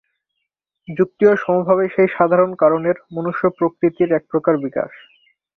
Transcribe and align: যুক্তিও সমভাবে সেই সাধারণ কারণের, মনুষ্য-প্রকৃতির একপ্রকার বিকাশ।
যুক্তিও 0.87 1.33
সমভাবে 1.35 1.85
সেই 1.95 2.09
সাধারণ 2.17 2.51
কারণের, 2.55 2.97
মনুষ্য-প্রকৃতির 3.15 4.09
একপ্রকার 4.13 4.55
বিকাশ। 4.57 4.91